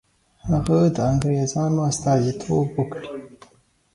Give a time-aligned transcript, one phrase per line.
[0.49, 3.07] هغه د انګرېزانو استازیتوب وکړي.